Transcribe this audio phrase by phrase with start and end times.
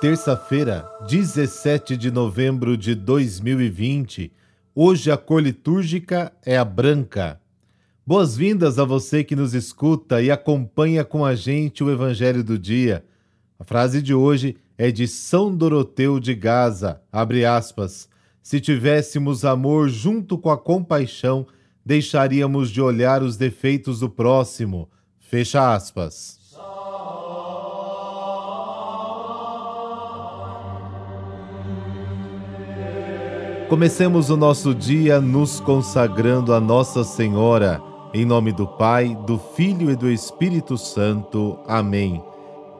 [0.00, 4.30] Terça-feira, 17 de novembro de 2020.
[4.72, 7.40] Hoje a cor litúrgica é a branca.
[8.06, 13.04] Boas-vindas a você que nos escuta e acompanha com a gente o Evangelho do Dia.
[13.58, 18.08] A frase de hoje é de São Doroteu de Gaza, abre aspas.
[18.40, 21.44] Se tivéssemos amor junto com a compaixão,
[21.84, 24.88] deixaríamos de olhar os defeitos do próximo.
[25.18, 26.37] Fecha aspas.
[33.68, 37.82] Comecemos o nosso dia nos consagrando a Nossa Senhora,
[38.14, 41.58] em nome do Pai, do Filho e do Espírito Santo.
[41.66, 42.24] Amém.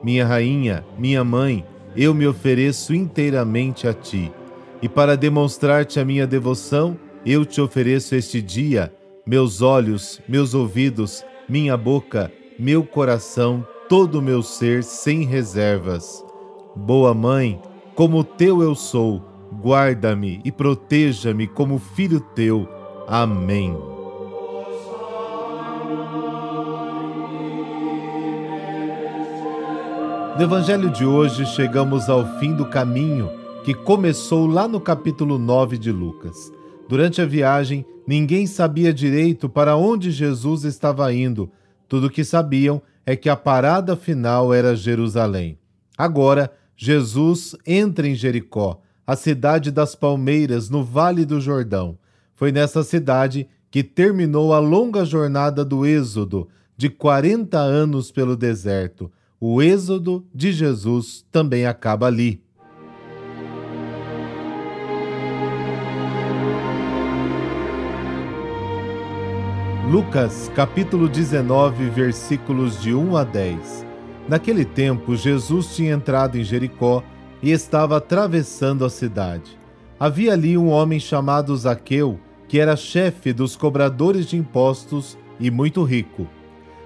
[0.00, 1.64] Minha Rainha, minha Mãe,
[1.96, 4.32] eu me ofereço inteiramente a Ti.
[4.80, 8.92] E para demonstrar-te a minha devoção, eu te ofereço este dia
[9.26, 16.24] meus olhos, meus ouvidos, minha boca, meu coração, todo o meu ser sem reservas.
[16.76, 17.60] Boa Mãe,
[17.96, 22.68] como teu eu sou guarda-me e proteja-me como filho teu.
[23.08, 23.76] Amém.
[30.36, 33.30] No Evangelho de hoje, chegamos ao fim do caminho
[33.64, 36.52] que começou lá no capítulo 9 de Lucas.
[36.88, 41.50] Durante a viagem, ninguém sabia direito para onde Jesus estava indo.
[41.88, 45.58] Tudo o que sabiam é que a parada final era Jerusalém.
[45.96, 51.96] Agora, Jesus entra em Jericó a cidade das palmeiras, no Vale do Jordão.
[52.34, 59.10] Foi nessa cidade que terminou a longa jornada do Êxodo, de 40 anos pelo deserto.
[59.40, 62.42] O Êxodo de Jesus também acaba ali.
[69.88, 73.86] Lucas, capítulo 19, versículos de 1 a 10.
[74.28, 77.04] Naquele tempo, Jesus tinha entrado em Jericó
[77.42, 79.58] e estava atravessando a cidade.
[79.98, 85.82] Havia ali um homem chamado Zaqueu, que era chefe dos cobradores de impostos e muito
[85.82, 86.26] rico.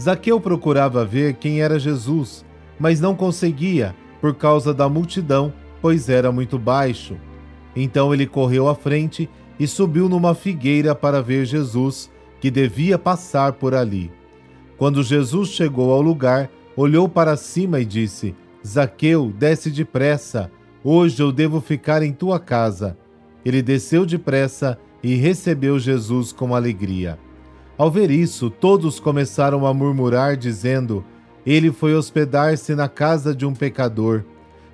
[0.00, 2.44] Zaqueu procurava ver quem era Jesus,
[2.78, 7.16] mas não conseguia por causa da multidão, pois era muito baixo.
[7.74, 9.28] Então ele correu à frente
[9.58, 12.10] e subiu numa figueira para ver Jesus,
[12.40, 14.10] que devia passar por ali.
[14.76, 18.34] Quando Jesus chegou ao lugar, olhou para cima e disse:
[18.66, 20.50] Zaqueu, desce depressa,
[20.84, 22.96] hoje eu devo ficar em tua casa.
[23.44, 27.18] Ele desceu depressa e recebeu Jesus com alegria.
[27.76, 31.04] Ao ver isso, todos começaram a murmurar, dizendo:
[31.44, 34.22] Ele foi hospedar-se na casa de um pecador.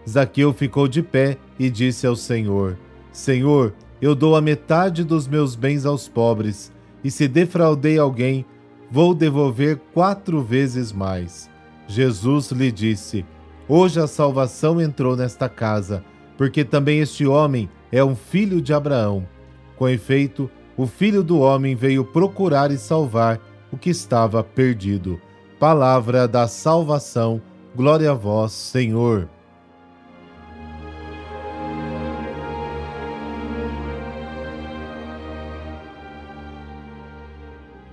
[0.06, 2.76] Zaqueu ficou de pé e disse ao Senhor:
[3.10, 6.70] Senhor, eu dou a metade dos meus bens aos pobres,
[7.02, 8.44] e se defraudei alguém,
[8.90, 11.48] vou devolver quatro vezes mais.
[11.86, 13.24] Jesus lhe disse:
[13.70, 16.02] Hoje a salvação entrou nesta casa,
[16.38, 19.28] porque também este homem é um filho de Abraão.
[19.76, 23.38] Com efeito, o filho do homem veio procurar e salvar
[23.70, 25.20] o que estava perdido.
[25.60, 27.42] Palavra da salvação,
[27.76, 29.28] glória a vós, Senhor.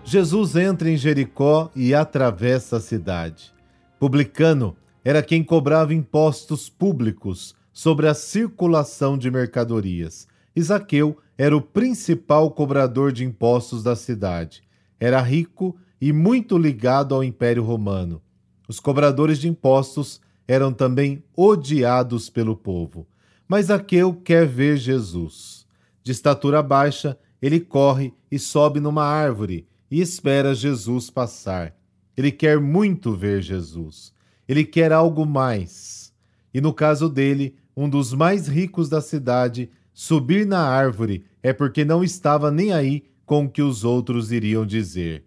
[0.05, 3.53] Jesus entra em Jericó e atravessa a cidade.
[3.99, 10.27] Publicano era quem cobrava impostos públicos sobre a circulação de mercadorias.
[10.55, 14.63] Isaqueu era o principal cobrador de impostos da cidade.
[14.99, 18.19] Era rico e muito ligado ao Império Romano.
[18.67, 23.07] Os cobradores de impostos eram também odiados pelo povo.
[23.47, 25.67] Mas Zaqueu quer ver Jesus.
[26.03, 31.75] De estatura baixa, ele corre e sobe numa árvore e espera Jesus passar.
[32.17, 34.14] Ele quer muito ver Jesus.
[34.47, 36.13] Ele quer algo mais.
[36.53, 41.83] E no caso dele, um dos mais ricos da cidade, subir na árvore é porque
[41.83, 45.25] não estava nem aí com o que os outros iriam dizer.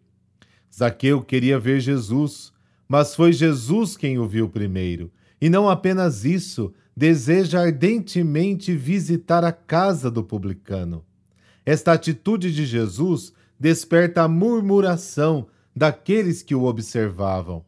[0.74, 2.52] Zaqueu queria ver Jesus,
[2.88, 5.10] mas foi Jesus quem o viu primeiro.
[5.40, 11.04] E não apenas isso, deseja ardentemente visitar a casa do publicano.
[11.66, 17.67] Esta atitude de Jesus desperta a murmuração daqueles que o observavam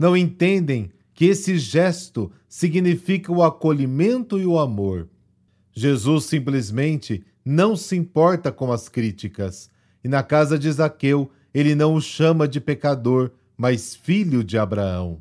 [0.00, 5.10] não entendem que esse gesto significa o acolhimento e o amor.
[5.74, 9.70] Jesus simplesmente não se importa com as críticas,
[10.02, 15.20] e na casa de Zaqueu ele não o chama de pecador, mas filho de Abraão.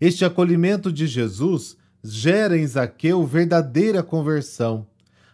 [0.00, 4.84] Este acolhimento de Jesus gera em Zaqueu verdadeira conversão.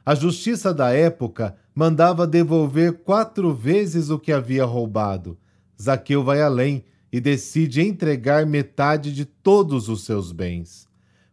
[0.05, 5.39] A justiça da época mandava devolver quatro vezes o que havia roubado.
[5.81, 6.85] Zaqueu vai além
[7.15, 10.89] e decide entregar metade de todos os seus bens.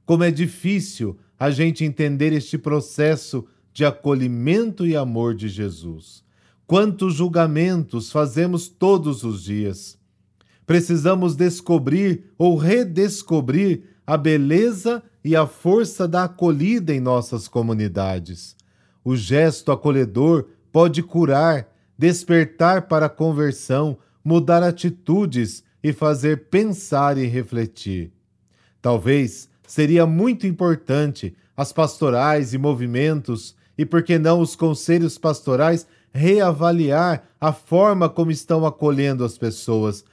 [0.05, 6.23] Como é difícil a gente entender este processo de acolhimento e amor de Jesus.
[6.67, 9.97] Quantos julgamentos fazemos todos os dias?
[10.67, 18.55] Precisamos descobrir ou redescobrir a beleza e a força da acolhida em nossas comunidades.
[19.03, 27.25] O gesto acolhedor pode curar, despertar para a conversão, mudar atitudes e fazer pensar e
[27.25, 28.11] refletir.
[28.81, 35.87] Talvez seria muito importante as pastorais e movimentos, e por que não os conselhos pastorais,
[36.13, 40.03] reavaliar a forma como estão acolhendo as pessoas,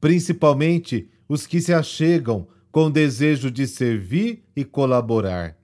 [0.00, 5.56] principalmente os que se achegam com desejo de servir e colaborar.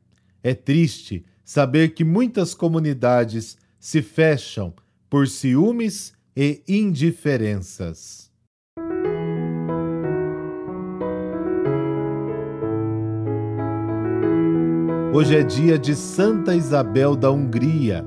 [0.42, 4.72] É triste saber que muitas comunidades se fecham
[5.10, 8.31] por ciúmes e indiferenças.
[15.14, 18.02] Hoje é dia de Santa Isabel da Hungria.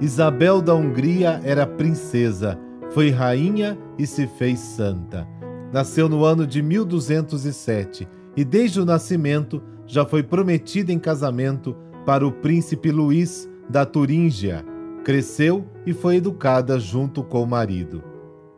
[0.00, 2.58] Isabel da Hungria era princesa,
[2.92, 5.28] foi rainha e se fez santa.
[5.70, 11.76] Nasceu no ano de 1207 e, desde o nascimento, já foi prometida em casamento
[12.06, 14.64] para o príncipe Luís da Turíngia.
[15.04, 18.02] Cresceu e foi educada junto com o marido.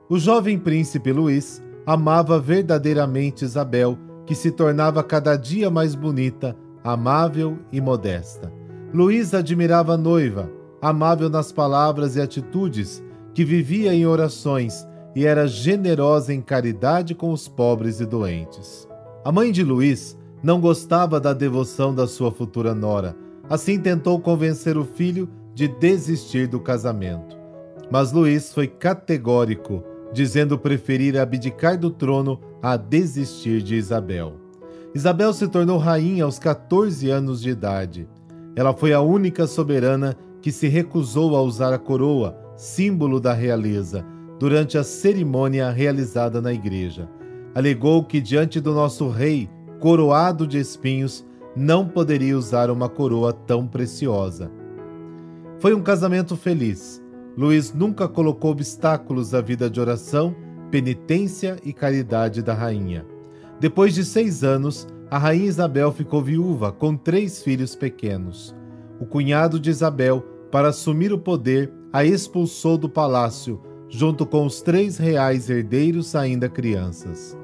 [0.08, 6.54] O jovem príncipe Luís amava verdadeiramente Isabel, que se tornava cada dia mais bonita
[6.92, 8.50] amável e modesta.
[8.94, 10.50] Luís admirava a noiva,
[10.80, 13.04] amável nas palavras e atitudes,
[13.34, 18.88] que vivia em orações e era generosa em caridade com os pobres e doentes.
[19.22, 23.14] A mãe de Luís não gostava da devoção da sua futura nora,
[23.50, 27.36] assim tentou convencer o filho de desistir do casamento.
[27.90, 34.47] Mas Luís foi categórico, dizendo preferir abdicar do trono a desistir de Isabel.
[34.98, 38.08] Isabel se tornou rainha aos 14 anos de idade.
[38.56, 44.04] Ela foi a única soberana que se recusou a usar a coroa, símbolo da realeza,
[44.40, 47.08] durante a cerimônia realizada na igreja.
[47.54, 49.48] Alegou que diante do nosso rei,
[49.78, 51.24] coroado de espinhos,
[51.54, 54.50] não poderia usar uma coroa tão preciosa.
[55.60, 57.00] Foi um casamento feliz.
[57.36, 60.34] Luiz nunca colocou obstáculos à vida de oração,
[60.72, 63.06] penitência e caridade da rainha.
[63.60, 68.54] Depois de seis anos, a rainha Isabel ficou viúva com três filhos pequenos.
[69.00, 74.60] O cunhado de Isabel, para assumir o poder, a expulsou do palácio, junto com os
[74.60, 77.36] três reais herdeiros ainda crianças.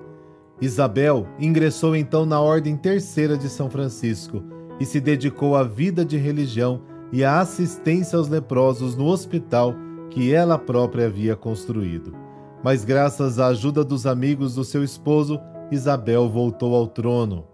[0.61, 4.43] Isabel ingressou então na Ordem Terceira de São Francisco
[4.79, 6.83] e se dedicou à vida de religião
[7.13, 9.75] e à assistência aos leprosos no hospital
[10.11, 12.15] que ela própria havia construído.
[12.63, 15.41] Mas, graças à ajuda dos amigos do seu esposo,
[15.71, 17.47] Isabel voltou ao trono.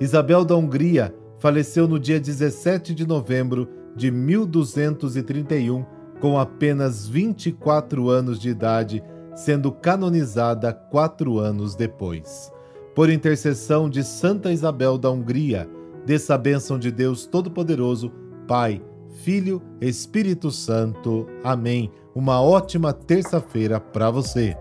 [0.00, 5.84] Isabel da Hungria faleceu no dia 17 de novembro de 1231,
[6.20, 9.02] com apenas 24 anos de idade,
[9.34, 12.52] sendo canonizada quatro anos depois.
[12.94, 15.68] Por intercessão de Santa Isabel da Hungria,
[16.06, 18.12] dessa a bênção de Deus Todo-Poderoso,
[18.46, 18.82] Pai,
[19.22, 21.26] Filho, Espírito Santo.
[21.42, 21.90] Amém.
[22.14, 24.56] Uma ótima terça-feira para você.